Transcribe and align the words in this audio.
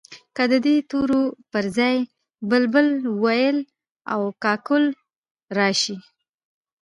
که 0.35 0.43
د 0.51 0.53
دې 0.65 0.75
تورو 0.89 1.21
پر 1.51 1.65
ځای 1.77 1.97
بلبل، 2.49 2.87
وېل 3.23 3.57
او 4.13 4.21
کاکل 4.43 4.83
راشي. 5.57 5.97